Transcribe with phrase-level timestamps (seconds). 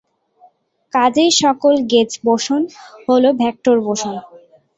[0.93, 2.61] কাজেই, সকল gauge boson
[3.07, 4.15] হলো ভেক্টর বোসন।